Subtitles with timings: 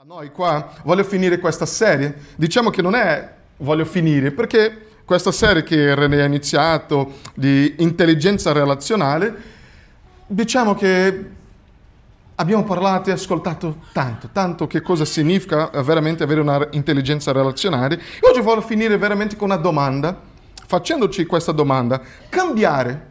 [0.00, 2.14] A noi qua voglio finire questa serie.
[2.36, 8.52] Diciamo che non è voglio finire perché questa serie che René ha iniziato di intelligenza
[8.52, 9.34] relazionale,
[10.24, 11.30] diciamo che
[12.36, 17.96] abbiamo parlato e ascoltato tanto, tanto che cosa significa veramente avere una intelligenza relazionale.
[17.96, 20.16] E oggi voglio finire veramente con una domanda,
[20.64, 22.00] facendoci questa domanda.
[22.28, 23.06] Cambiare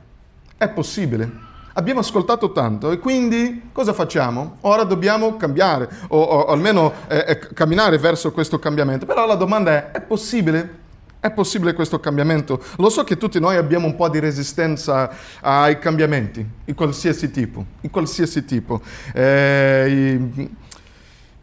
[0.56, 1.47] è possibile?
[1.78, 4.58] Abbiamo ascoltato tanto e quindi cosa facciamo?
[4.62, 9.06] Ora dobbiamo cambiare o, o almeno eh, eh, camminare verso questo cambiamento.
[9.06, 10.86] Però la domanda è, è possibile?
[11.20, 12.62] È possibile questo cambiamento?
[12.78, 15.10] Lo so che tutti noi abbiamo un po' di resistenza
[15.42, 18.82] ai cambiamenti, di qualsiasi tipo, di qualsiasi tipo.
[19.14, 20.30] Eh,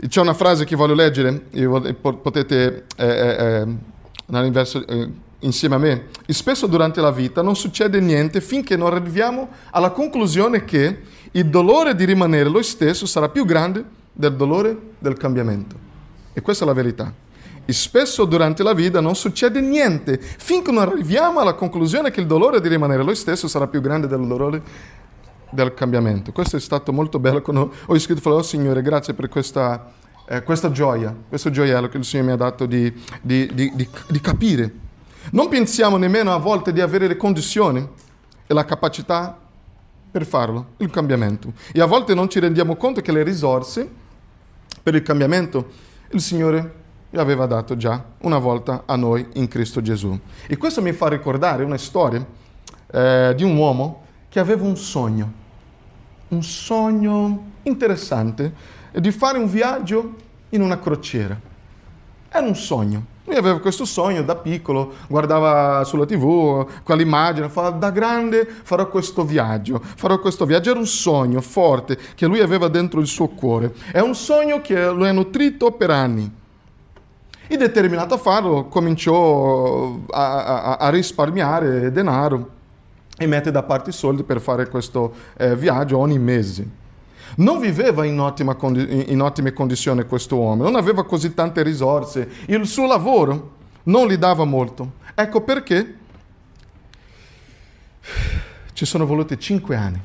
[0.09, 1.33] c'è una frase che voglio leggere,
[2.01, 3.93] potete eh, eh, eh
[4.27, 5.11] nell'inverso eh,
[5.45, 6.07] insieme a me.
[6.27, 11.47] E spesso durante la vita non succede niente finché non arriviamo alla conclusione che il
[11.47, 15.77] dolore di rimanere lo stesso sarà più grande del dolore del cambiamento.
[16.33, 17.13] E questa è la verità.
[17.67, 22.27] E spesso durante la vita non succede niente finché non arriviamo alla conclusione che il
[22.27, 24.63] dolore di rimanere lo stesso sarà più grande del dolore
[25.51, 26.33] del cambiamento.
[26.33, 29.93] Questo è stato molto bello quando ho scritto, oh Signore, grazie per questa,
[30.27, 32.93] eh, questa gioia, questo gioiello che il Signore mi ha dato di,
[33.23, 34.83] di, di, di capire
[35.33, 37.87] non pensiamo nemmeno a volte di avere le condizioni
[38.47, 39.39] e la capacità
[40.11, 41.53] per farlo, il cambiamento.
[41.73, 43.89] E a volte non ci rendiamo conto che le risorse
[44.83, 45.69] per il cambiamento
[46.11, 50.19] il Signore le aveva dato già una volta a noi in Cristo Gesù.
[50.47, 52.25] E questo mi fa ricordare una storia
[52.91, 55.33] eh, di un uomo che aveva un sogno,
[56.29, 58.53] un sogno interessante,
[58.93, 60.15] di fare un viaggio
[60.51, 61.39] in una crociera.
[62.29, 63.13] Era un sogno.
[63.27, 69.25] Lui aveva questo sogno da piccolo, guardava sulla tv quell'immagine, fa da grande farò questo
[69.25, 70.71] viaggio, farò questo viaggio.
[70.71, 73.73] Era un sogno forte che lui aveva dentro il suo cuore.
[73.91, 76.31] È un sogno che lo ha nutrito per anni.
[77.47, 82.49] E determinato a farlo, cominciò a, a, a risparmiare denaro
[83.17, 86.83] e mette da parte i soldi per fare questo eh, viaggio ogni mese.
[87.37, 92.67] Non viveva in, condi- in ottime condizioni questo uomo, non aveva così tante risorse, il
[92.67, 93.53] suo lavoro
[93.85, 95.03] non gli dava molto.
[95.15, 95.97] Ecco perché
[98.73, 100.01] ci sono voluti cinque anni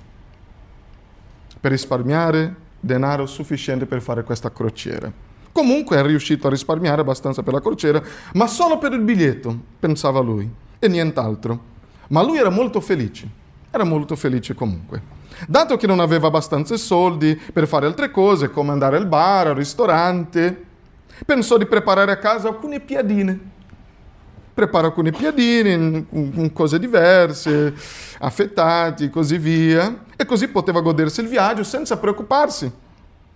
[1.59, 5.11] per risparmiare denaro sufficiente per fare questa crociera.
[5.51, 8.01] Comunque è riuscito a risparmiare abbastanza per la crociera,
[8.33, 11.77] ma solo per il biglietto, pensava lui, e nient'altro.
[12.09, 13.27] Ma lui era molto felice,
[13.69, 15.17] era molto felice comunque.
[15.47, 19.55] Dato che non aveva abbastanza soldi per fare altre cose, come andare al bar, al
[19.55, 20.65] ristorante,
[21.25, 23.57] pensò di preparare a casa alcune piadine.
[24.53, 27.73] Prepara alcune piadine con cose diverse,
[28.19, 32.69] affettati, così via, e così poteva godersi il viaggio senza preoccuparsi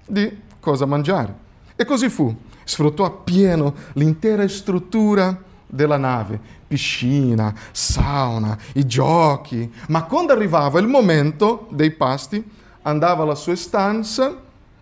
[0.05, 1.33] di cosa mangiare.
[1.75, 2.35] E così fu.
[2.65, 11.67] Sfruttò appieno l'intera struttura della nave, piscina, sauna, i giochi, ma quando arrivava il momento
[11.71, 12.43] dei pasti
[12.83, 14.35] andava alla sua stanza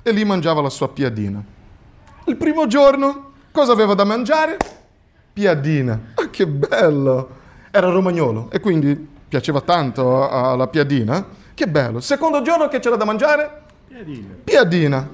[0.04, 1.42] e lì mangiava la sua piadina.
[2.26, 4.58] Il primo giorno cosa aveva da mangiare?
[5.32, 6.00] Piadina.
[6.16, 7.40] Ah, che bello!
[7.72, 11.26] Era romagnolo e quindi piaceva tanto alla piadina.
[11.54, 12.02] Che bello.
[12.02, 13.62] Secondo giorno che c'era da mangiare?
[13.88, 14.36] Piadina.
[14.44, 15.10] Piadina.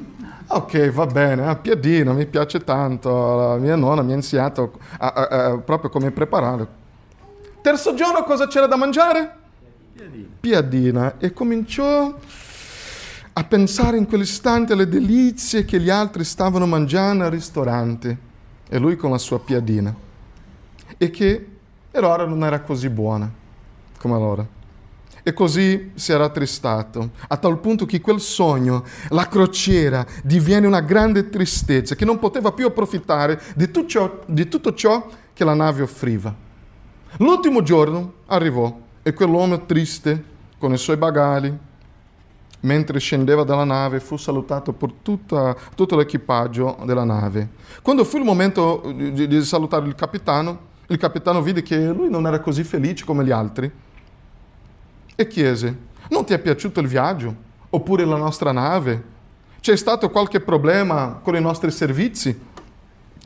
[0.49, 5.07] Ok, va bene, a piadina mi piace tanto, la mia nonna mi ha insegnato a,
[5.07, 6.67] a, a, proprio come preparare.
[7.61, 9.35] Terzo giorno cosa c'era da mangiare?
[9.93, 10.27] Piadina.
[10.39, 11.13] Piadina.
[11.17, 12.17] E cominciò
[13.33, 18.17] a pensare in quell'istante alle delizie che gli altri stavano mangiando al ristorante
[18.69, 19.93] e lui con la sua piadina.
[20.97, 21.45] E che
[21.91, 23.29] per ora non era così buona
[23.97, 24.56] come allora.
[25.23, 30.79] E così si era tristato, a tal punto che quel sogno, la crociera, diviene una
[30.79, 35.53] grande tristezza, che non poteva più approfittare di tutto ciò, di tutto ciò che la
[35.53, 36.33] nave offriva.
[37.17, 38.73] L'ultimo giorno arrivò
[39.03, 40.23] e quell'uomo triste,
[40.57, 41.53] con i suoi bagagli,
[42.61, 47.49] mentre scendeva dalla nave, fu salutato per tutto l'equipaggio della nave.
[47.81, 52.25] Quando fu il momento di, di salutare il capitano, il capitano vide che lui non
[52.25, 53.69] era così felice come gli altri
[55.19, 55.75] e chiese,
[56.09, 57.35] non ti è piaciuto il viaggio?
[57.71, 59.03] Oppure la nostra nave?
[59.59, 62.39] C'è stato qualche problema con i nostri servizi?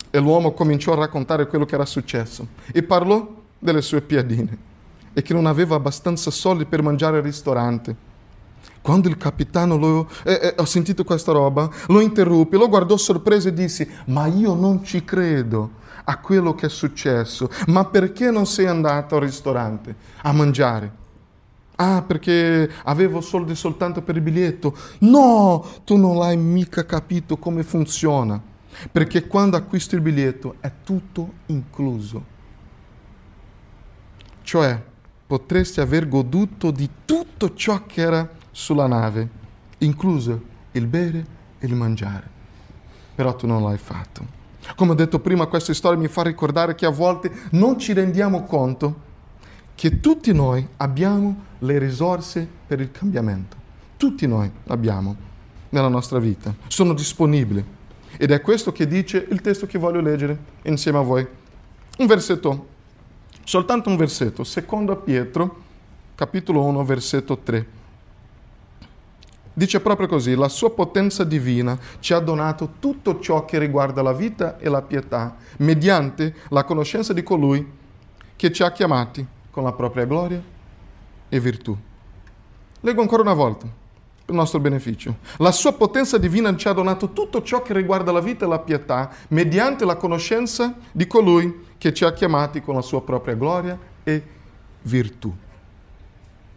[0.10, 3.28] E l'uomo cominciò a raccontare quello che era successo e parlò
[3.60, 4.58] delle sue piadine
[5.12, 7.94] e che non aveva abbastanza soldi per mangiare al ristorante.
[8.82, 13.50] Quando il capitano lo, eh, eh, ho sentito questa roba, lo interruppe, lo guardò sorpreso
[13.50, 15.72] e disse: Ma io non ci credo
[16.06, 17.50] a quello che è successo.
[17.68, 21.00] Ma perché non sei andato al ristorante a mangiare?
[21.81, 24.78] Ah, perché avevo soldi soltanto per il biglietto.
[25.00, 28.39] No, tu non hai mica capito come funziona.
[28.92, 32.24] perché quando acquisto il biglietto è tutto incluso.
[34.44, 34.81] Cioè,
[35.28, 39.30] potresti aver goduto di tutto ciò che era sulla nave,
[39.80, 40.42] incluso
[40.72, 41.25] il bere
[41.60, 42.30] e il mangiare.
[43.16, 44.39] Però tu non l'hai fatto.
[44.75, 48.44] Come ho detto prima, questa storia mi fa ricordare che a volte non ci rendiamo
[48.44, 49.10] conto
[49.81, 53.57] che tutti noi abbiamo le risorse per il cambiamento.
[53.98, 55.16] Tutti noi abbiamo
[55.69, 57.66] nella nostra vita, sono disponibili.
[58.16, 61.28] Ed è questo che dice il testo che voglio leggere insieme a voi.
[61.98, 62.68] Un versetto,
[63.44, 65.63] soltanto un versetto, secondo Pietro,
[66.13, 67.68] capitolo 1, versetto 3.
[69.51, 74.13] Dice proprio così, la sua potenza divina ci ha donato tutto ciò che riguarda la
[74.13, 77.68] vita e la pietà, mediante la conoscenza di colui
[78.36, 80.42] che ci ha chiamati con la propria gloria
[81.30, 81.77] e virtù.
[82.80, 83.68] Leggo ancora una volta,
[84.25, 85.18] per nostro beneficio.
[85.38, 88.59] La sua potenza divina ci ha donato tutto ciò che riguarda la vita e la
[88.59, 93.77] pietà, mediante la conoscenza di colui che ci ha chiamati con la sua propria gloria
[94.03, 94.24] e
[94.83, 95.33] virtù.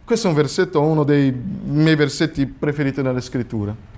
[0.03, 3.93] Questo è un versetto, uno dei miei versetti preferiti nelle scritture.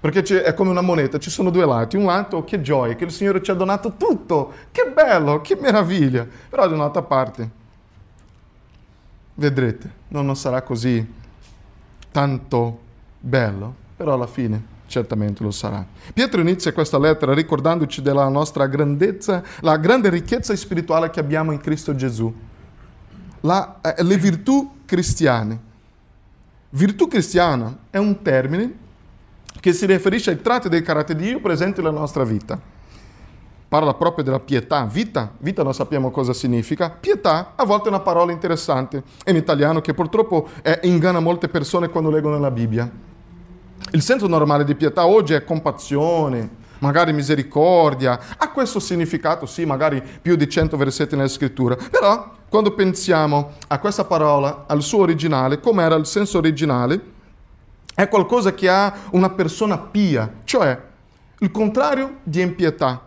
[0.00, 1.96] Perché è come una moneta, ci sono due lati.
[1.96, 4.52] Un lato, che gioia, che il Signore ci ha donato tutto.
[4.72, 6.26] Che bello, che meraviglia.
[6.48, 7.48] Però da un'altra parte,
[9.34, 11.04] vedrete, non sarà così
[12.10, 12.80] tanto
[13.18, 15.84] bello, però alla fine certamente lo sarà.
[16.12, 21.60] Pietro inizia questa lettera ricordandoci della nostra grandezza, la grande ricchezza spirituale che abbiamo in
[21.60, 22.32] Cristo Gesù.
[23.40, 25.70] La, eh, le virtù cristiane.
[26.70, 28.80] Virtù cristiana è un termine
[29.60, 32.60] che si riferisce ai tratti dei caratteri di Dio presenti nella nostra vita.
[33.72, 34.84] Parla proprio della pietà.
[34.84, 36.90] Vita, vita non sappiamo cosa significa.
[36.90, 41.88] Pietà a volte è una parola interessante in italiano che purtroppo eh, inganna molte persone
[41.88, 42.90] quando leggono la Bibbia.
[43.92, 50.02] Il senso normale di pietà oggi è compassione, magari misericordia, ha questo significato, sì, magari
[50.20, 55.60] più di 100 versetti nella scrittura, però quando pensiamo a questa parola, al suo originale,
[55.60, 57.00] come era il senso originale,
[57.94, 60.78] è qualcosa che ha una persona pia, cioè
[61.38, 63.06] il contrario di impietà.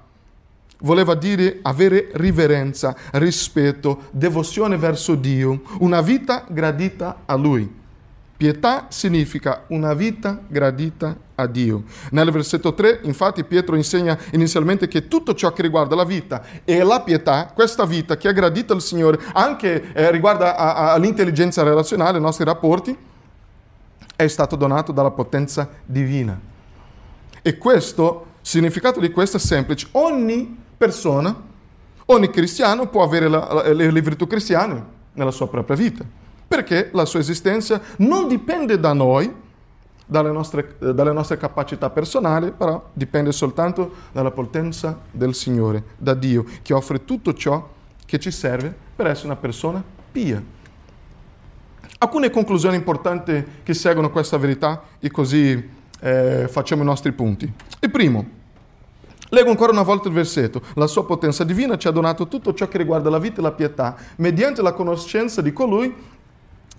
[0.79, 7.83] Voleva dire avere riverenza, rispetto, devozione verso Dio, una vita gradita a Lui.
[8.37, 11.83] Pietà significa una vita gradita a Dio.
[12.11, 16.83] Nel versetto 3, infatti, Pietro insegna inizialmente che tutto ciò che riguarda la vita e
[16.83, 22.23] la pietà, questa vita che è gradita al Signore, anche eh, riguarda all'intelligenza relazionale, ai
[22.23, 22.97] nostri rapporti,
[24.17, 26.37] è stato donato dalla potenza divina.
[27.41, 29.87] E questo, significato di questo è semplice.
[29.91, 31.35] Ogni persona,
[32.05, 37.05] ogni cristiano può avere la, le, le virtù cristiane nella sua propria vita perché la
[37.05, 39.33] sua esistenza non dipende da noi,
[40.05, 46.45] dalle nostre, dalle nostre, capacità personali, però dipende soltanto dalla potenza del Signore, da Dio,
[46.61, 47.67] che offre tutto ciò
[48.05, 50.41] che ci serve per essere una persona pia.
[51.97, 55.69] Alcune conclusioni importanti che seguono questa verità e così
[55.99, 57.51] eh, facciamo i nostri punti.
[57.79, 58.34] Il primo,
[59.29, 62.67] leggo ancora una volta il versetto, la sua potenza divina ci ha donato tutto ciò
[62.67, 65.93] che riguarda la vita e la pietà, mediante la conoscenza di colui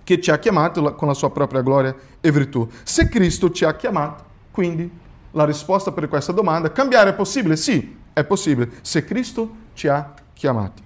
[0.05, 2.69] che ci ha chiamato con la sua propria gloria e virtù.
[2.85, 4.89] Se Cristo ci ha chiamato, quindi
[5.33, 7.57] la risposta per questa domanda, cambiare è possibile?
[7.57, 10.83] Sì, è possibile, se Cristo ci ha chiamati.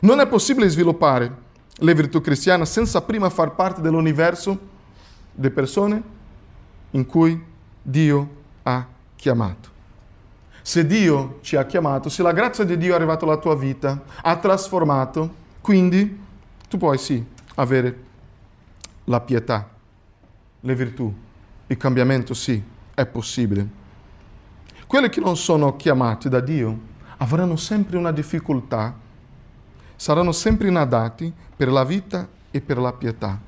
[0.00, 1.42] Non è possibile sviluppare
[1.76, 4.58] le virtù cristiane senza prima far parte dell'universo
[5.32, 6.02] di persone
[6.92, 7.42] in cui
[7.82, 8.28] Dio
[8.62, 9.73] ha chiamato.
[10.66, 14.02] Se Dio ci ha chiamato, se la grazia di Dio è arrivata alla tua vita,
[14.22, 16.18] ha trasformato, quindi
[16.70, 17.22] tu puoi sì
[17.56, 18.02] avere
[19.04, 19.68] la pietà,
[20.60, 21.12] le virtù,
[21.66, 22.62] il cambiamento sì,
[22.94, 23.68] è possibile.
[24.86, 26.78] Quelli che non sono chiamati da Dio
[27.18, 28.96] avranno sempre una difficoltà,
[29.96, 33.38] saranno sempre inadatti per la vita e per la pietà.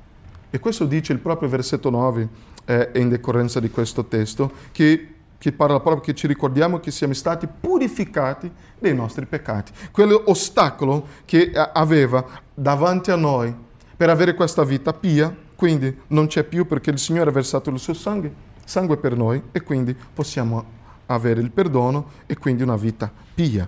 [0.51, 2.29] E questo dice il proprio versetto 9
[2.65, 7.13] eh, in decorrenza di questo testo, che, che parla proprio che ci ricordiamo che siamo
[7.13, 9.71] stati purificati dei nostri peccati.
[9.91, 13.53] Quell'ostacolo che eh, aveva davanti a noi
[13.95, 17.79] per avere questa vita pia, quindi non c'è più perché il Signore ha versato il
[17.79, 20.75] suo sangue, sangue per noi e quindi possiamo
[21.07, 23.67] avere il perdono e quindi una vita pia.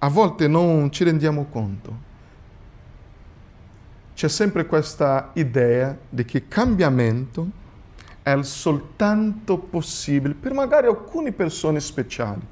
[0.00, 2.06] A volte non ci rendiamo conto.
[4.14, 7.57] C'è sempre questa idea di che cambiamento
[8.32, 12.46] è soltanto possibile per magari alcune persone speciali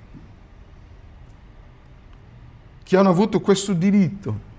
[2.82, 4.54] che hanno avuto questo diritto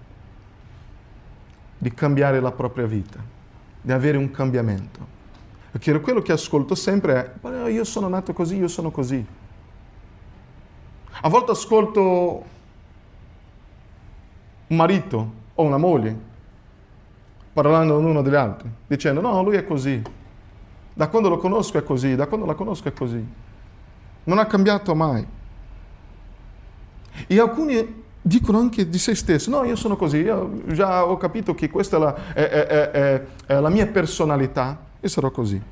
[1.78, 3.20] di cambiare la propria vita,
[3.82, 5.16] di avere un cambiamento.
[5.72, 9.26] Perché quello che ascolto sempre è, io sono nato così, io sono così.
[11.22, 12.46] A volte ascolto
[14.68, 16.16] un marito o una moglie
[17.54, 20.16] parlando l'uno degli altri, dicendo no, lui è così.
[20.98, 23.24] Da quando lo conosco è così, da quando la conosco è così.
[24.24, 25.24] Non ha cambiato mai.
[27.28, 31.54] E alcuni dicono anche di se stessi, no, io sono così, io già ho capito
[31.54, 35.54] che questa è la, è, è, è la mia personalità e sarò così.
[35.54, 35.64] Il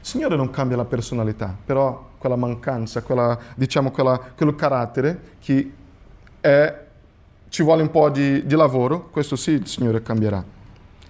[0.00, 5.72] Signore non cambia la personalità, però quella mancanza, quella, diciamo, quella, quel carattere che
[7.50, 10.42] ci vuole un po' di, di lavoro, questo sì il Signore cambierà.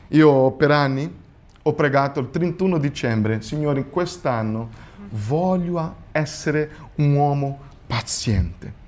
[0.08, 1.20] Io per anni
[1.62, 4.68] ho pregato il 31 dicembre, Signore, quest'anno
[5.10, 8.80] voglio essere un uomo paziente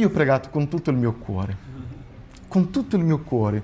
[0.00, 1.56] io ho pregato con tutto il mio cuore,
[2.48, 3.62] con tutto il mio cuore,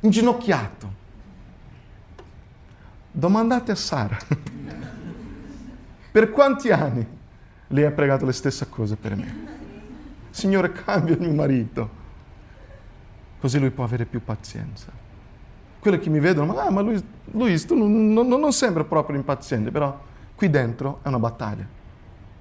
[0.00, 1.06] inginocchiato.
[3.10, 4.16] Domandate a Sara,
[6.10, 7.06] per quanti anni
[7.68, 9.56] lei ha pregato le stesse cose per me?
[10.30, 11.90] Signore, cambia il mio marito,
[13.40, 14.90] così lui può avere più pazienza.
[15.80, 19.16] Quelli che mi vedono, ma, ah, ma lui, Luis, tu non, non, non sembra proprio
[19.16, 19.96] impaziente, però
[20.34, 21.66] qui dentro è una battaglia,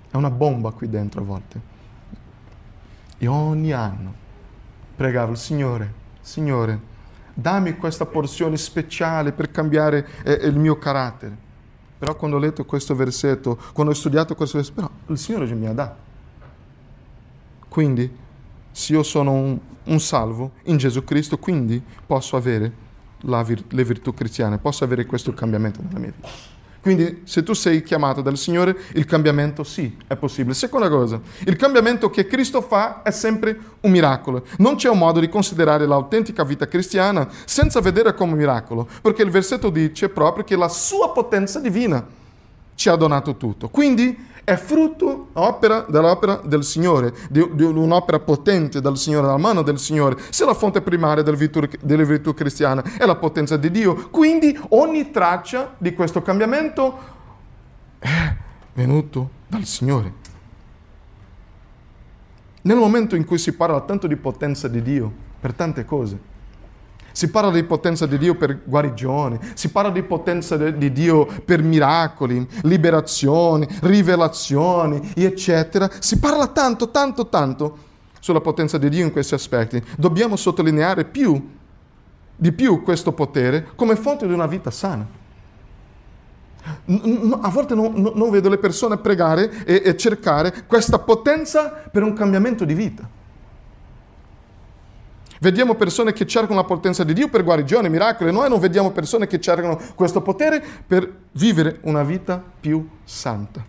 [0.10, 1.62] è una bomba qui dentro a volte.
[3.18, 4.14] E ogni anno
[4.96, 6.80] pregavo il Signore, Signore,
[7.34, 11.46] dammi questa porzione speciale per cambiare eh, il mio carattere.
[12.00, 15.56] Però quando ho letto questo versetto, quando ho studiato questo versetto, però il Signore già
[15.56, 16.06] mi ha dato.
[17.68, 18.16] Quindi,
[18.72, 22.86] se io sono un, un salvo in Gesù Cristo, quindi posso avere
[23.22, 26.56] vir- le virtù cristiane, posso avere questo cambiamento nella mia vita.
[26.88, 30.54] Quindi se tu sei chiamato dal Signore, il cambiamento sì, è possibile.
[30.54, 34.46] Seconda cosa, il cambiamento che Cristo fa è sempre un miracolo.
[34.60, 39.22] Non c'è un modo di considerare l'autentica vita cristiana senza vedere come un miracolo, perché
[39.22, 42.06] il versetto dice proprio che la sua potenza divina
[42.76, 43.68] ci ha donato tutto.
[43.68, 49.62] Quindi è frutto opera dell'opera del Signore, di, di, un'opera potente dal Signore, dalla mano
[49.62, 50.16] del Signore.
[50.30, 54.58] Se la fonte primaria del virtù, delle virtù cristiane è la potenza di Dio, quindi
[54.70, 56.98] ogni traccia di questo cambiamento
[58.00, 58.36] è
[58.72, 60.14] venuto dal Signore.
[62.62, 65.12] Nel momento in cui si parla tanto di potenza di Dio
[65.42, 66.18] per tante cose,
[67.18, 71.64] si parla di potenza di Dio per guarigione, si parla di potenza di Dio per
[71.64, 75.90] miracoli, liberazioni, rivelazioni, eccetera.
[75.98, 77.78] Si parla tanto, tanto, tanto
[78.20, 79.84] sulla potenza di Dio in questi aspetti.
[79.98, 81.44] Dobbiamo sottolineare più,
[82.36, 85.04] di più questo potere come fonte di una vita sana.
[86.86, 92.14] A volte non, non vedo le persone pregare e, e cercare questa potenza per un
[92.14, 93.17] cambiamento di vita.
[95.40, 98.32] Vediamo persone che cercano la potenza di Dio per guarigione, miracoli.
[98.32, 103.64] Noi non vediamo persone che cercano questo potere per vivere una vita più santa.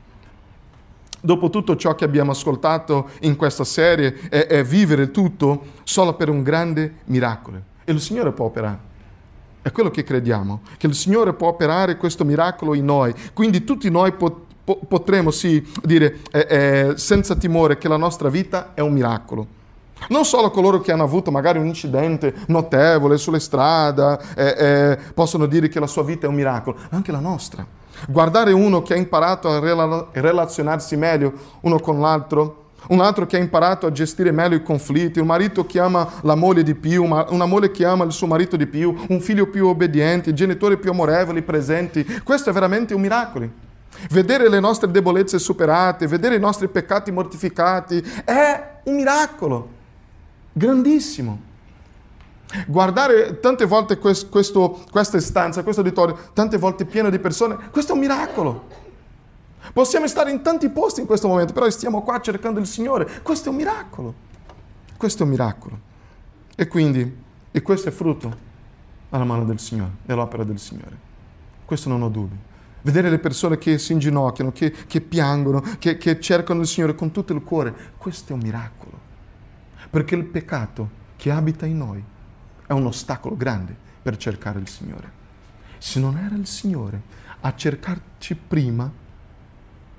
[1.20, 6.28] Dopo tutto ciò che abbiamo ascoltato in questa serie è, è vivere tutto solo per
[6.28, 7.60] un grande miracolo.
[7.84, 8.86] E il Signore può operare.
[9.60, 13.12] È quello che crediamo, che il Signore può operare questo miracolo in noi.
[13.34, 18.28] Quindi tutti noi po- po- potremo sì dire eh, eh, senza timore che la nostra
[18.28, 19.56] vita è un miracolo.
[20.08, 25.46] Non solo coloro che hanno avuto magari un incidente notevole sulle strade eh, eh, possono
[25.46, 27.66] dire che la sua vita è un miracolo, anche la nostra.
[28.06, 33.36] Guardare uno che ha imparato a rela- relazionarsi meglio uno con l'altro, un altro che
[33.36, 37.04] ha imparato a gestire meglio i conflitti, un marito che ama la moglie di più,
[37.04, 40.90] una moglie che ama il suo marito di più, un figlio più obbediente, genitori più
[40.90, 42.04] amorevoli, presenti.
[42.22, 43.66] Questo è veramente un miracolo.
[44.10, 49.76] Vedere le nostre debolezze superate, vedere i nostri peccati mortificati, è un miracolo
[50.58, 51.46] grandissimo.
[52.66, 57.94] Guardare tante volte questo, questa stanza, questo auditorio, tante volte pieno di persone, questo è
[57.94, 58.86] un miracolo.
[59.72, 63.20] Possiamo stare in tanti posti in questo momento, però stiamo qua cercando il Signore.
[63.22, 64.14] Questo è un miracolo.
[64.96, 65.78] Questo è un miracolo.
[66.56, 67.16] E quindi,
[67.50, 68.46] e questo è frutto
[69.10, 71.06] alla mano del Signore, dell'opera del Signore.
[71.64, 72.36] Questo non ho dubbi.
[72.80, 77.10] Vedere le persone che si inginocchiano, che, che piangono, che, che cercano il Signore con
[77.10, 78.77] tutto il cuore, questo è un miracolo
[79.90, 82.02] perché il peccato che abita in noi
[82.66, 85.10] è un ostacolo grande per cercare il Signore.
[85.78, 87.00] Se non era il Signore
[87.40, 88.90] a cercarci prima,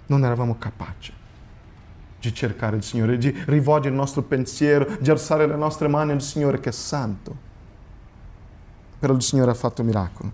[0.07, 1.13] non eravamo capaci
[2.19, 6.21] di cercare il Signore, di rivolgere il nostro pensiero, di alzare le nostre mani al
[6.21, 7.47] Signore che è santo.
[8.99, 10.31] Però il Signore ha fatto miracolo.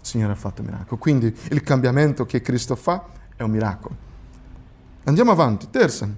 [0.00, 0.96] Il Signore ha fatto miracolo.
[0.96, 3.04] Quindi il cambiamento che Cristo fa
[3.36, 3.96] è un miracolo.
[5.04, 5.68] Andiamo avanti.
[5.70, 6.08] Terza.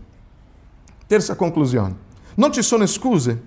[1.07, 2.07] Terza conclusione.
[2.38, 3.40] Non ci sono scuse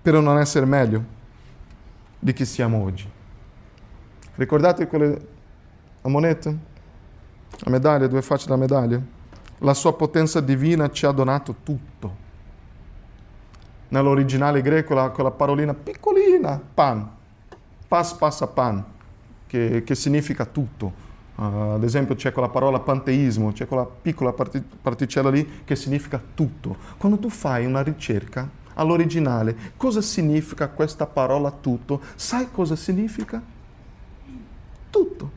[0.00, 1.04] per non essere meglio
[2.18, 3.06] di chi siamo oggi.
[4.36, 5.28] Ricordate quelle
[6.00, 6.50] La moneta?
[7.58, 8.98] La medaglia, due facce della medaglia?
[9.58, 12.16] La sua potenza divina ci ha donato tutto.
[13.88, 17.10] Nell'originale greco la, quella parolina piccolina, pan,
[17.86, 18.82] pas passa pan,
[19.46, 21.04] che, che significa tutto.
[21.36, 26.20] Uh, ad esempio c'è quella parola panteismo, c'è quella piccola parti- particella lì che significa
[26.34, 26.76] tutto.
[26.96, 32.00] Quando tu fai una ricerca all'originale, cosa significa questa parola tutto?
[32.14, 33.42] Sai cosa significa?
[34.88, 35.30] Tutto.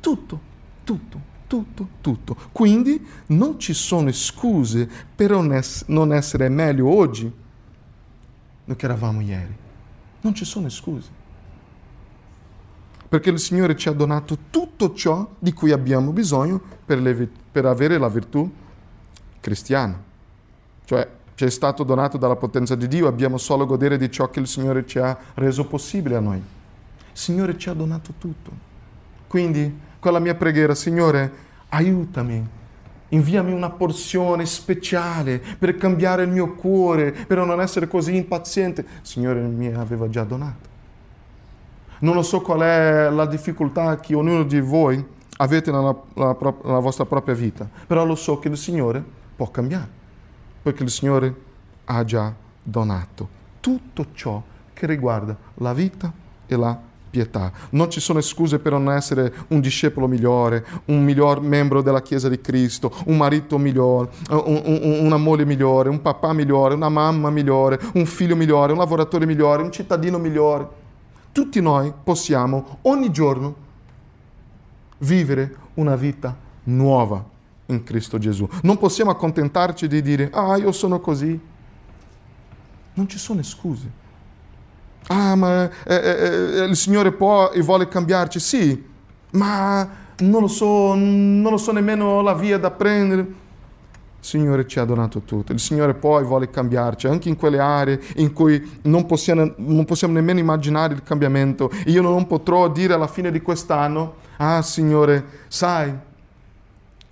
[0.00, 0.40] tutto,
[0.82, 2.36] tutto, tutto, tutto.
[2.50, 5.30] Quindi non ci sono scuse per
[5.86, 7.32] non essere meglio oggi
[8.64, 9.56] do che eravamo ieri.
[10.20, 11.17] Non ci sono scuse.
[13.08, 17.64] Perché il Signore ci ha donato tutto ciò di cui abbiamo bisogno per, le, per
[17.64, 18.50] avere la virtù
[19.40, 19.98] cristiana.
[20.84, 24.40] Cioè, ci è stato donato dalla potenza di Dio, abbiamo solo godere di ciò che
[24.40, 26.36] il Signore ci ha reso possibile a noi.
[26.38, 26.44] Il
[27.12, 28.50] Signore ci ha donato tutto.
[29.28, 31.30] Quindi, con la mia preghiera, Signore,
[31.68, 32.44] aiutami,
[33.10, 38.80] inviami una porzione speciale per cambiare il mio cuore, per non essere così impaziente.
[38.80, 40.67] Il Signore mi aveva già donato.
[42.00, 45.04] Non lo so qual è la difficoltà che ognuno di voi
[45.38, 49.02] avete nella, nella, nella vostra propria vita, però lo so che il Signore
[49.36, 49.88] può cambiare,
[50.62, 51.34] perché il Signore
[51.84, 53.28] ha già donato
[53.60, 56.12] tutto ciò che riguarda la vita
[56.46, 56.78] e la
[57.10, 57.50] pietà.
[57.70, 62.28] Non ci sono scuse per non essere un discepolo migliore, un miglior membro della Chiesa
[62.28, 67.30] di Cristo, un marito migliore, un, un, una moglie migliore, un papà migliore, una mamma
[67.30, 70.77] migliore, un figlio migliore, un lavoratore migliore, un cittadino migliore.
[71.38, 73.54] Tutti noi possiamo ogni giorno
[74.98, 77.24] vivere una vita nuova
[77.66, 78.48] in Cristo Gesù.
[78.62, 81.38] Non possiamo accontentarci di dire, ah, io sono così.
[82.94, 83.88] Non ci sono scuse.
[85.06, 88.40] Ah, ma eh, eh, eh, il Signore può e vuole cambiarci.
[88.40, 88.84] Sì,
[89.30, 93.32] ma non lo so, non lo so nemmeno la via da prendere.
[94.20, 98.00] Il Signore ci ha donato tutto, il Signore poi vuole cambiarci, anche in quelle aree
[98.16, 101.70] in cui non possiamo, non possiamo nemmeno immaginare il cambiamento.
[101.86, 105.94] Io non potrò dire alla fine di quest'anno, ah Signore, sai,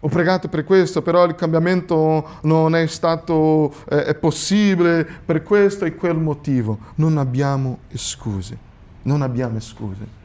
[0.01, 5.95] ho pregato per questo, però il cambiamento non è stato eh, possibile per questo e
[5.95, 6.79] quel motivo.
[6.97, 8.59] Non abbiamo scuse,
[9.03, 10.25] non abbiamo scuse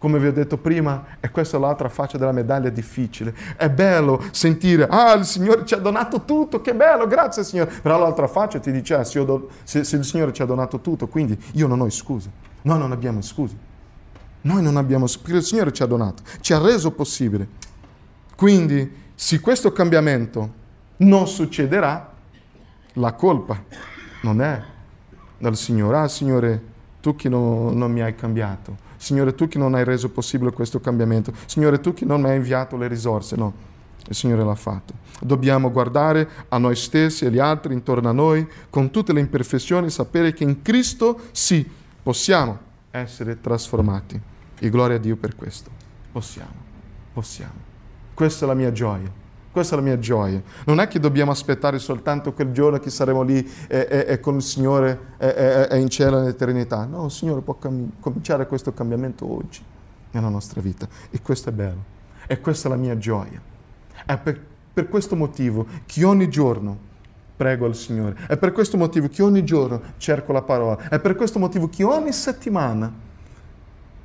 [0.00, 3.34] come vi ho detto prima, è questa l'altra faccia della medaglia difficile.
[3.54, 7.70] È bello sentire, ah, il Signore ci ha donato tutto, che bello, grazie Signore.
[7.82, 10.80] Però l'altra faccia ti dice, ah, se, do, se, se il Signore ci ha donato
[10.80, 12.30] tutto, quindi io non ho scuse.
[12.62, 13.54] Noi non abbiamo scuse.
[14.40, 17.46] Noi non abbiamo scuse, il Signore ci ha donato, ci ha reso possibile.
[18.34, 20.50] Quindi, se questo cambiamento
[20.96, 22.10] non succederà,
[22.94, 23.62] la colpa
[24.22, 24.62] non è
[25.36, 25.98] dal Signore.
[25.98, 26.62] Ah, Signore,
[27.00, 30.78] tu che non, non mi hai cambiato Signore tu che non hai reso possibile questo
[30.78, 33.54] cambiamento, Signore tu che non mi hai inviato le risorse, no,
[34.06, 34.92] il Signore l'ha fatto.
[35.22, 39.86] Dobbiamo guardare a noi stessi e agli altri intorno a noi con tutte le imperfezioni
[39.86, 41.66] e sapere che in Cristo sì,
[42.02, 42.58] possiamo
[42.90, 44.20] essere trasformati.
[44.58, 45.70] E gloria a Dio per questo.
[46.12, 46.52] Possiamo,
[47.14, 47.68] possiamo.
[48.12, 49.10] Questa è la mia gioia.
[49.52, 50.40] Questa è la mia gioia.
[50.66, 54.36] Non è che dobbiamo aspettare soltanto quel giorno che saremo lì e, e, e con
[54.36, 56.84] il Signore e, in cielo nell'eternità.
[56.84, 59.60] No, il Signore può cam- cominciare questo cambiamento oggi
[60.12, 60.86] nella nostra vita.
[61.10, 61.82] E questo è bello.
[62.28, 63.40] E questa è la mia gioia.
[64.06, 64.40] È per,
[64.72, 66.78] per questo motivo che ogni giorno
[67.36, 68.16] prego al Signore.
[68.28, 70.88] È per questo motivo che ogni giorno cerco la parola.
[70.88, 72.92] È per questo motivo che ogni settimana,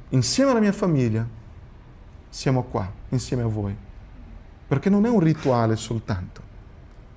[0.10, 1.24] insieme alla mia famiglia,
[2.30, 3.84] siamo qua, insieme a voi
[4.68, 6.42] perché non è un rituale soltanto.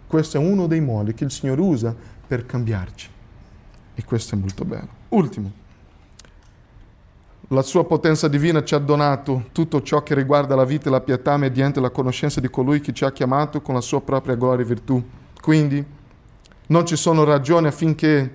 [0.06, 1.94] Questo è uno dei modi che il Signore usa
[2.26, 3.08] per cambiarci.
[3.94, 4.88] E questo è molto bello.
[5.10, 5.52] Ultimo.
[7.48, 11.00] La sua potenza divina ci ha donato tutto ciò che riguarda la vita e la
[11.00, 14.64] pietà mediante la conoscenza di colui che ci ha chiamato con la sua propria gloria
[14.64, 15.02] e virtù.
[15.40, 15.84] Quindi
[16.66, 18.34] non ci sono ragioni affinché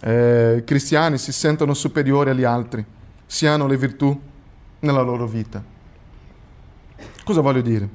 [0.00, 2.84] eh, i cristiani si sentano superiori agli altri,
[3.24, 4.20] si hanno le virtù
[4.80, 5.74] nella loro vita.
[7.26, 7.88] Cosa voglio dire?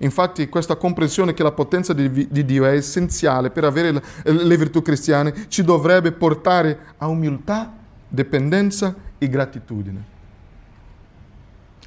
[0.00, 4.56] Infatti questa comprensione che la potenza di, di Dio è essenziale per avere le, le
[4.58, 7.72] virtù cristiane ci dovrebbe portare a umiltà,
[8.06, 10.04] dipendenza e gratitudine.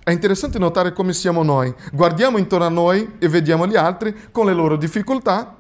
[0.04, 1.72] È interessante notare come siamo noi.
[1.94, 5.56] Guardiamo intorno a noi e vediamo gli altri con le loro difficoltà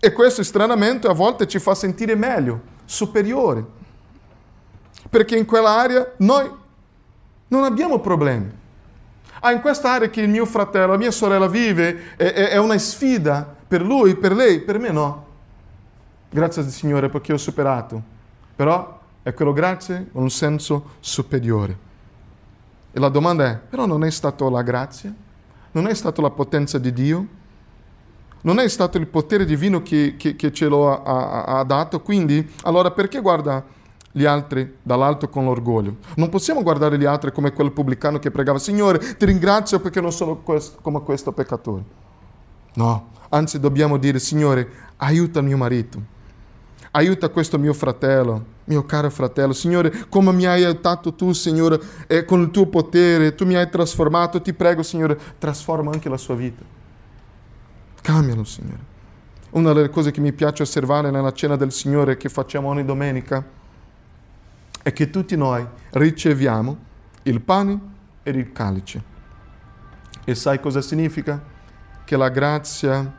[0.00, 3.62] e questo stranamente a volte ci fa sentire meglio, superiori.
[5.10, 6.50] Perché in quell'area noi
[7.48, 8.64] non abbiamo problemi
[9.40, 12.78] ah, in questa area che il mio fratello, la mia sorella vive, è, è, una
[12.78, 15.24] sfida per lui, per lei, per me no.
[16.30, 18.02] Grazie al Signore perché ho superato.
[18.54, 21.84] Però è quello grazie con un senso superiore.
[22.92, 25.12] E la domanda è, però non è stata la grazia?
[25.72, 27.26] Non è stata la potenza di Dio?
[28.42, 32.00] Non è stato il potere divino che, che, che ce lo ha, dato?
[32.00, 33.64] Quindi, allora perché guarda
[34.16, 35.96] gli altri dall'alto con l'orgoglio?
[36.14, 40.10] Non possiamo guardare gli altri come quel pubblicano che pregava, Signore, ti ringrazio perché non
[40.10, 41.82] sono questo, come questo peccatore.
[42.74, 46.14] No, anzi dobbiamo dire, Signore, aiuta mio marito
[46.92, 49.52] aiuta questo mio fratello, mio caro fratello.
[49.52, 53.68] Signore, come mi hai aiutato tu, Signore, e con il tuo potere, tu mi hai
[53.68, 56.62] trasformato, ti prego, Signore, trasforma anche la sua vita.
[58.00, 58.94] Cambialo, Signore.
[59.50, 63.44] Una delle cose che mi piace osservare nella cena del Signore che facciamo ogni domenica
[64.86, 66.78] è che tutti noi riceviamo
[67.24, 67.80] il pane
[68.22, 69.02] e il calice.
[70.24, 71.42] E sai cosa significa?
[72.04, 73.12] Che la grazia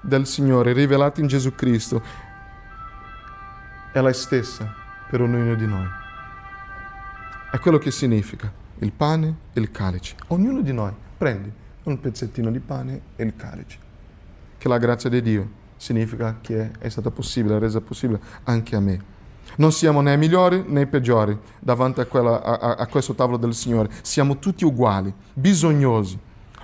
[0.00, 2.02] del Signore rivelata in Gesù Cristo
[3.92, 4.74] è la stessa
[5.10, 5.86] per ognuno di noi.
[7.50, 10.14] È quello che significa il pane e il calice.
[10.28, 13.78] Ognuno di noi prende un pezzettino di pane e il calice.
[14.56, 19.11] Che la grazia di Dio significa che è stata possibile, resa possibile anche a me.
[19.56, 23.90] Non siamo né migliori né peggiori davanti a, quella, a, a questo tavolo del Signore.
[24.02, 26.18] Siamo tutti uguali, bisognosi,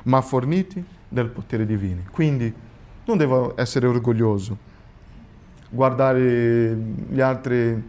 [0.04, 2.02] ma forniti del potere divino.
[2.10, 2.52] Quindi
[3.04, 4.66] non devo essere orgoglioso
[5.70, 6.74] guardare
[7.08, 7.82] gli altri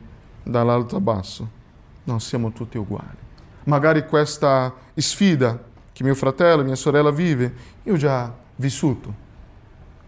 [0.44, 1.50] dall'alto a basso.
[2.04, 3.18] No, siamo tutti uguali.
[3.66, 9.28] Magari questa sfida che mio fratello, mia sorella vive, io già vissuto.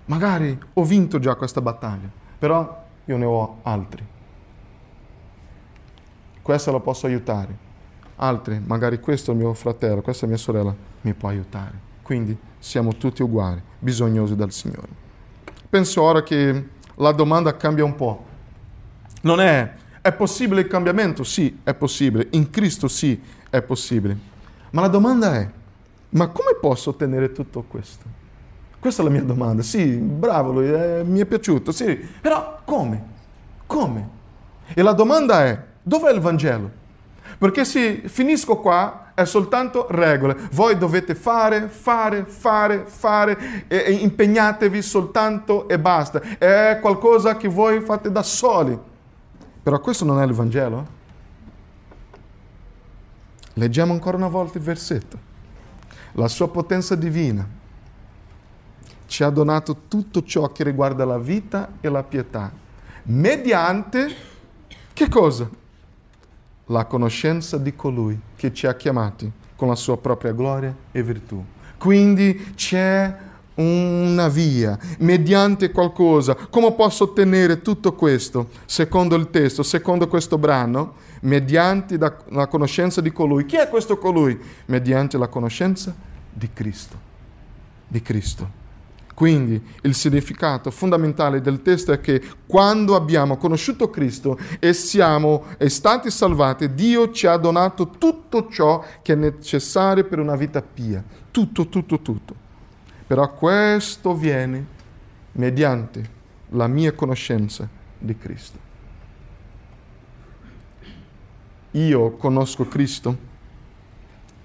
[0.06, 4.06] Magari ho vinto già questa battaglia, però io ne ho altri.
[6.42, 7.70] Questa la posso aiutare.
[8.16, 11.90] Altri, magari questo è mio fratello, questa è mia sorella, mi può aiutare.
[12.02, 14.90] Quindi siamo tutti uguali, bisognosi del Signore.
[15.70, 18.26] Penso ora che la domanda cambia un po'.
[19.22, 21.24] Non è, è possibile il cambiamento?
[21.24, 22.28] Sì, è possibile.
[22.32, 24.18] In Cristo sì, è possibile.
[24.72, 25.50] Ma la domanda è,
[26.10, 28.20] ma come posso ottenere tutto questo?
[28.80, 29.62] Questa è la mia domanda.
[29.62, 33.04] Sì, bravo, eh, mi è piaciuto, sì, però come?
[33.68, 34.10] Come?
[34.74, 36.80] E la domanda è, dov'è il Vangelo?
[37.38, 40.38] Perché se finisco qua è soltanto regole.
[40.52, 46.22] Voi dovete fare, fare, fare, fare e, impegnatevi soltanto e basta.
[46.38, 48.78] È qualcosa che voi fate da soli.
[49.64, 51.00] Però questo non è il Vangelo.
[53.54, 55.30] Leggiamo ancora una volta il versetto.
[56.14, 57.48] La sua potenza divina
[59.08, 62.50] ci ha donato tutto ciò che riguarda la vita e la pietà,
[63.04, 64.16] mediante
[64.94, 65.50] che cosa?
[66.72, 71.44] La conoscenza di colui che ci ha chiamati con la sua propria gloria e virtù.
[71.78, 73.16] Quindi c'è
[73.56, 76.36] una via, mediante qualcosa.
[76.36, 78.50] Come posso ottenere tutto questo?
[78.66, 83.46] Secondo il testo, secondo questo brano, mediante la conoscenza di colui.
[83.46, 84.40] Chi è questo colui?
[84.66, 85.94] Mediante la conoscenza
[86.32, 86.98] di Cristo.
[87.88, 88.61] Di Cristo.
[89.14, 96.10] Quindi il significato fondamentale del testo è che quando abbiamo conosciuto Cristo e siamo stati
[96.10, 101.04] salvati, Dio ci ha donato tutto ciò che è necessario per una vita pia.
[101.30, 102.36] Tutto, tutto, tutto.
[103.06, 104.66] Però questo viene
[105.34, 106.20] mediante
[106.50, 108.70] la mia conoscenza di Cristo.
[111.72, 113.30] Io conosco Cristo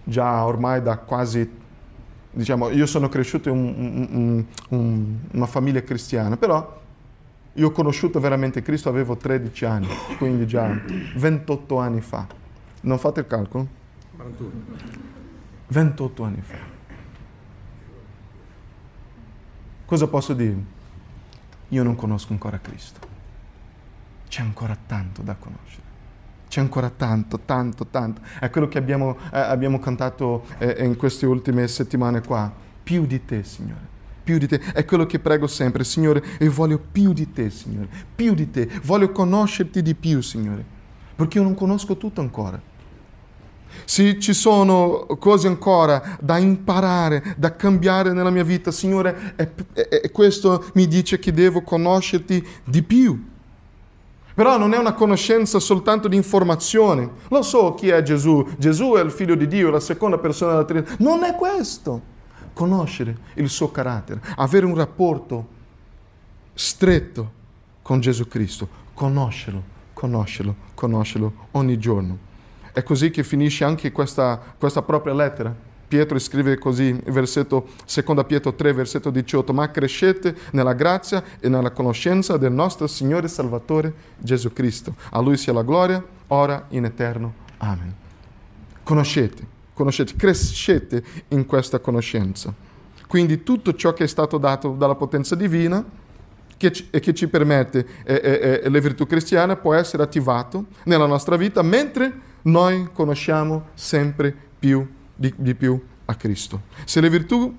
[0.05, 1.65] già ormai da quasi
[2.37, 6.83] diciamo, io sono cresciuto in un, un, un, una famiglia cristiana, però
[7.55, 10.69] io ho conosciuto veramente Cristo, avevo 13 anni, quindi già
[11.17, 12.27] 28 anni fa.
[12.83, 13.67] Non fate il calcolo?
[15.69, 16.57] 28 anni fa.
[19.87, 20.75] Cosa posso dire?
[21.69, 23.01] Io non conosco ancora Cristo.
[24.29, 25.86] C'è ancora tanto da conoscere.
[26.57, 28.23] C'è ancora tanto, tanto, tanto.
[28.41, 32.51] È quello che abbiamo, eh, abbiamo cantato eh, in queste ultime settimane qua.
[32.83, 33.87] Più di te, Signore.
[34.25, 34.59] Più di te.
[34.73, 36.25] È quello che prego sempre, Signore.
[36.41, 37.89] Io voglio più di te, Signore.
[38.15, 38.71] Più di te.
[38.85, 40.65] Voglio conoscerti di più, Signore.
[41.15, 42.59] Perché io non conosco tutto ancora.
[43.85, 49.89] Se ci sono cose ancora da imparare, da cambiare nella mia vita, Signore, è, è,
[49.89, 53.35] è questo mi dice che devo conoscerti di più.
[54.37, 57.11] Però non è una conoscenza soltanto di informazione.
[57.29, 58.47] Lo so chi è Gesù.
[58.59, 60.95] Gesù è il figlio di Dio, la seconda persona della Trinità.
[60.99, 62.03] Non è questo.
[62.53, 65.47] Conoscere il suo carattere, avere un rapporto
[66.53, 67.31] stretto
[67.81, 68.69] con Gesù Cristo.
[68.93, 69.63] Conoscerlo,
[69.95, 72.19] conoscerlo, conoscerlo ogni giorno.
[72.75, 75.55] È così che finisce anche questa, questa propria lettera.
[75.87, 81.71] Pietro scrive così, versetto 2 Pietro 3, versetto 18, ma crescete nella grazia e nella
[81.71, 84.95] conoscenza del nostro Signore Salvatore Gesù Cristo.
[85.11, 87.35] A Lui sia la gloria, ora in eterno.
[87.59, 87.95] Amen.
[88.83, 92.53] Conoscete, conoscete, crescete in questa conoscenza.
[93.07, 95.85] Quindi tutto ciò che è stato dato dalla potenza divina
[96.57, 101.07] che ci, e che ci permette eh, eh, le virtù cristiane può essere attivato nella
[101.07, 106.63] nostra vita mentre noi conosciamo sempre più di, di più a Cristo.
[106.85, 107.55] Se le virtù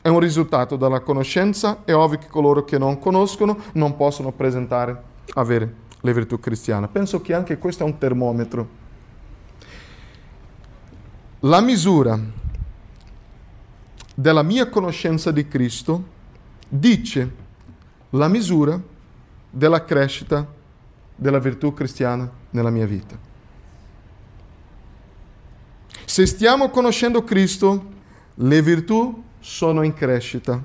[0.00, 5.02] è un risultato dalla conoscenza, è ovvio che coloro che non conoscono non possono presentare,
[5.34, 6.88] avere le virtù cristiane.
[6.88, 8.86] Penso che anche questo è un termometro.
[11.40, 12.18] La misura
[14.14, 16.16] della mia conoscenza di Cristo
[16.68, 17.46] dice
[18.10, 18.80] la misura
[19.50, 20.46] della crescita
[21.14, 23.27] della virtù cristiana nella mia vita.
[26.04, 27.84] Se stiamo conoscendo Cristo,
[28.34, 30.62] le virtù sono in crescita.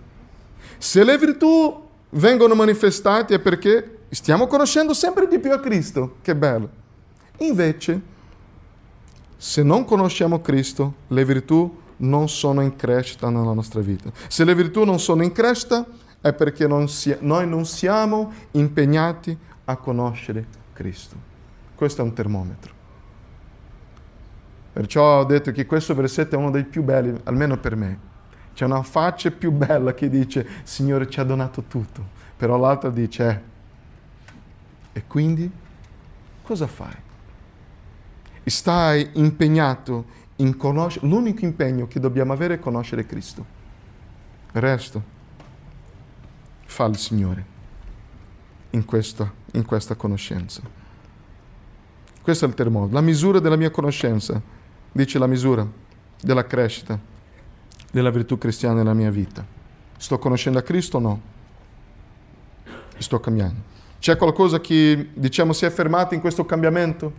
[0.78, 1.82] Se le virtù
[2.12, 6.18] vengono manifestate è perché stiamo conoscendo sempre di più a Cristo.
[6.22, 6.70] Che bello.
[7.40, 8.02] Invece,
[9.38, 14.12] se non conosciamo Cristo, le virtù non sono in crescita nella nostra vita.
[14.28, 15.86] Se le virtù non sono in crescita
[16.22, 21.16] è perché non si, noi non siamo impegnati a conoscere Cristo.
[21.76, 22.83] Questo è un termometro.
[24.74, 28.12] Perciò ho detto che questo versetto è uno dei più belli, almeno per me.
[28.56, 32.04] C'è una faccia più bella che dice, Signore ci ha donato tutto,
[32.36, 33.52] però l'altra dice, eh,
[34.94, 35.50] e quindi
[36.42, 36.96] cosa fai?
[38.46, 40.06] Stai impegnato
[40.38, 43.46] in conoscere, l'unico impegno che dobbiamo avere è conoscere Cristo.
[44.54, 45.04] Il resto
[46.66, 47.46] fa il Signore
[48.72, 50.62] in questa, in questa conoscenza.
[52.22, 54.42] Questo è il termometro, la misura della mia conoscenza,
[54.94, 55.68] dice la misura
[56.22, 56.98] della crescita
[57.92, 59.46] della virtù cristiana nella mia vita.
[59.98, 61.22] Sto conoscendo a Cristo o no?
[62.98, 63.72] Sto cambiando.
[64.00, 67.14] C'è qualcosa che, diciamo, si è fermato in questo cambiamento?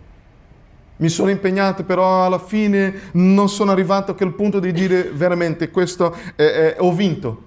[0.97, 5.71] Mi sono impegnato, però alla fine non sono arrivato a quel punto di dire veramente
[5.71, 7.43] questo è, è, ho vinto.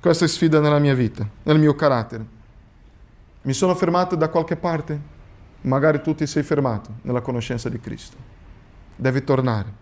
[0.00, 2.24] Questa è sfida nella mia vita, nel mio carattere.
[3.42, 4.98] Mi sono fermato da qualche parte?
[5.62, 8.29] Magari tu ti sei fermato nella conoscenza di Cristo.
[9.00, 9.72] Devi tornare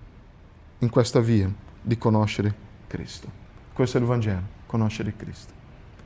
[0.78, 1.52] in questa via
[1.82, 2.54] di conoscere
[2.86, 3.28] Cristo.
[3.72, 5.52] Questo è il Vangelo, conoscere Cristo.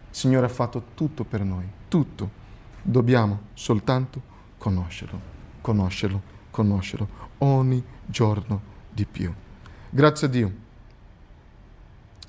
[0.08, 2.30] Il Signore ha fatto tutto per noi, tutto.
[2.80, 4.22] Dobbiamo soltanto
[4.56, 5.20] conoscerlo,
[5.60, 7.06] conoscerlo, conoscerlo
[7.38, 9.30] ogni giorno di più.
[9.90, 10.52] Grazie a Dio.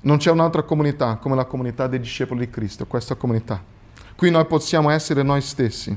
[0.02, 3.64] Non c'è un'altra comunità come la comunità dei discepoli di Cristo, questa comunità.
[4.14, 5.96] Qui noi possiamo essere noi stessi.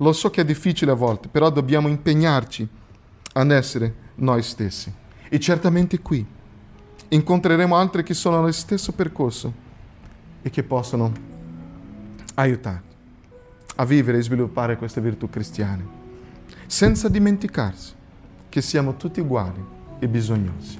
[0.00, 2.68] Lo so che è difficile a volte, però dobbiamo impegnarci
[3.32, 4.92] ad essere noi stessi.
[5.28, 6.24] E certamente qui
[7.08, 9.52] incontreremo altri che sono nello stesso percorso
[10.42, 11.12] e che possono
[12.34, 12.82] aiutare
[13.76, 15.86] a vivere e sviluppare queste virtù cristiane,
[16.66, 17.94] senza dimenticarsi
[18.48, 19.64] che siamo tutti uguali
[19.98, 20.78] e bisognosi.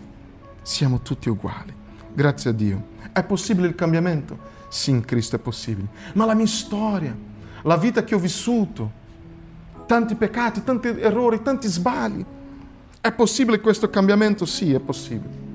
[0.62, 1.74] Siamo tutti uguali.
[2.12, 2.96] Grazie a Dio.
[3.12, 4.56] È possibile il cambiamento?
[4.68, 5.88] Sì, in Cristo è possibile.
[6.14, 7.16] Ma la mia storia,
[7.62, 8.90] la vita che ho vissuto,
[9.86, 12.24] tanti peccati, tanti errori, tanti sbagli,
[13.00, 14.44] è possibile questo cambiamento?
[14.44, 15.46] Sì, è possibile.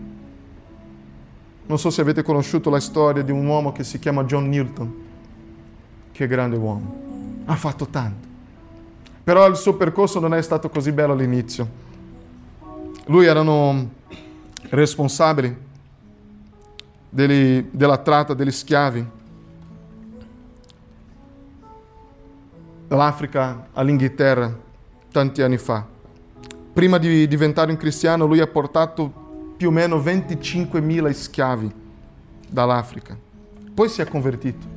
[1.66, 4.94] Non so se avete conosciuto la storia di un uomo che si chiama John Newton.
[6.12, 7.02] Che grande uomo.
[7.46, 8.28] Ha fatto tanto.
[9.24, 11.82] Però il suo percorso non è stato così bello all'inizio.
[13.06, 13.90] Lui erano
[14.70, 15.56] responsabili
[17.10, 19.06] degli, della tratta degli schiavi
[22.88, 24.56] dall'Africa all'Inghilterra
[25.12, 25.93] tanti anni fa.
[26.74, 31.72] Prima di diventare un cristiano lui ha portato più o meno 25.000 schiavi
[32.50, 33.16] dall'Africa.
[33.74, 34.74] Poi si è convertito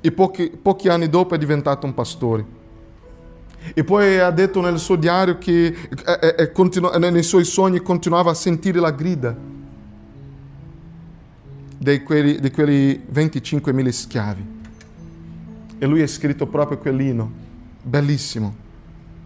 [0.00, 2.58] e pochi, pochi anni dopo è diventato un pastore.
[3.74, 8.30] E poi ha detto nel suo diario che eh, eh, continu- nei suoi sogni continuava
[8.30, 9.36] a sentire la grida
[11.76, 14.58] di quelli, di quelli 25.000 schiavi.
[15.78, 17.30] E lui ha scritto proprio quell'ino,
[17.82, 18.54] bellissimo,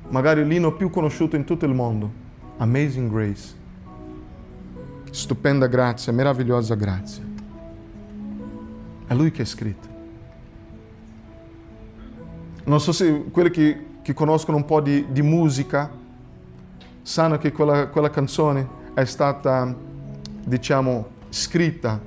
[0.08, 2.10] magari l'ino più conosciuto in tutto il mondo,
[2.58, 3.62] Amazing Grace
[5.14, 7.22] stupenda grazia, meravigliosa grazia.
[9.06, 9.88] È lui che ha scritto.
[12.64, 15.88] Non so se quelli che, che conoscono un po' di, di musica
[17.02, 19.72] sanno che quella, quella canzone è stata,
[20.44, 22.00] diciamo, scritta,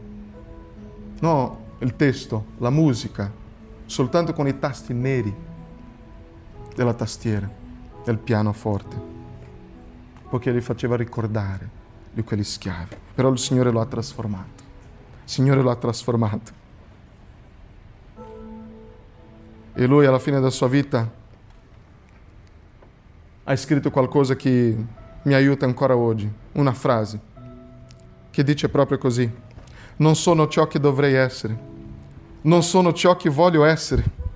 [1.21, 3.31] no il testo, la musica,
[3.85, 5.33] soltanto con i tasti neri
[6.75, 7.49] della tastiera,
[8.07, 8.95] del pianoforte,
[10.29, 11.69] perché li faceva ricordare
[12.13, 12.95] di quegli schiavi.
[13.13, 14.63] Però il Signore lo ha trasformato.
[15.25, 16.51] Il Signore lo ha trasformato.
[19.73, 21.11] E lui alla fine della sua vita
[23.43, 24.85] ha scritto qualcosa che
[25.23, 27.19] mi aiuta ancora oggi, una frase
[28.31, 29.29] che dice proprio così,
[29.97, 31.59] non sono ciò che dovrei essere,
[32.43, 34.26] non sono ciò che voglio essere,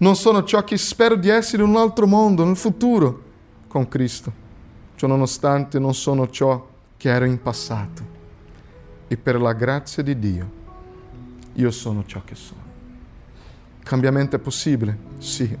[0.00, 3.22] non sono ciò che spero di essere in un altro mondo, nel futuro,
[3.68, 4.32] con Cristo.
[4.96, 8.18] Ciononostante non sono ciò che ero in passato
[9.08, 10.58] e per la grazia di Dio
[11.54, 12.60] io sono ciò che sono.
[13.82, 14.96] Cambiamento è possibile?
[15.18, 15.56] Sì.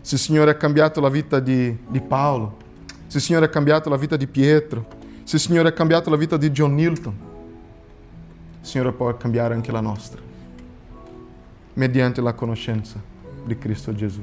[0.00, 2.56] Se il Signore ha cambiato la vita di, di Paolo,
[3.06, 4.86] se il Signore ha cambiato la vita di Pietro,
[5.24, 7.14] se il Signore ha cambiato la vita di John Newton,
[8.60, 10.20] il Signore può cambiare anche la nostra,
[11.76, 13.00] mediante la conoscenza
[13.44, 14.22] di Cristo Gesù.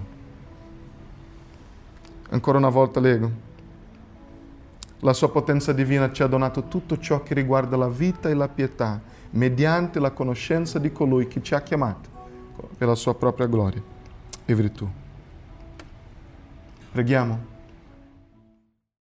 [2.29, 3.51] Ancora una volta leggo.
[4.99, 8.47] La sua potenza divina ci ha donato tutto ciò che riguarda la vita e la
[8.47, 12.09] pietà, mediante la conoscenza di colui che ci ha chiamato
[12.77, 13.81] per la sua propria gloria
[14.45, 14.87] e virtù.
[16.91, 17.52] Preghiamo.